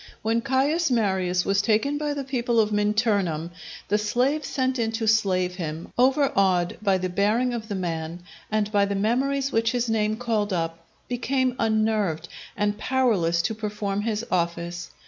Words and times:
When 0.23 0.41
Caius 0.41 0.89
Marius 0.89 1.45
was 1.45 1.61
taken 1.61 1.99
by 1.99 2.15
the 2.15 2.23
people 2.23 2.59
of 2.59 2.71
Minturnum, 2.71 3.51
the 3.87 3.99
slave 3.99 4.43
sent 4.43 4.79
in 4.79 4.91
to 4.93 5.05
slay 5.07 5.47
him, 5.47 5.93
overawed 5.95 6.79
by 6.81 6.97
the 6.97 7.07
bearing 7.07 7.53
of 7.53 7.67
the 7.67 7.75
man, 7.75 8.23
and 8.49 8.71
by 8.71 8.85
the 8.85 8.95
memories 8.95 9.51
which 9.51 9.73
his 9.73 9.91
name 9.91 10.17
called 10.17 10.51
up, 10.51 10.85
became 11.07 11.55
unnerved, 11.59 12.29
and 12.57 12.79
powerless 12.79 13.43
to 13.43 13.53
perform 13.53 14.01
his 14.01 14.25
office. 14.31 14.89